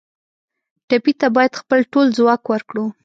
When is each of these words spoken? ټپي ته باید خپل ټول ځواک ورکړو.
ټپي 0.87 1.13
ته 1.19 1.27
باید 1.35 1.59
خپل 1.61 1.79
ټول 1.91 2.07
ځواک 2.17 2.41
ورکړو. 2.47 2.85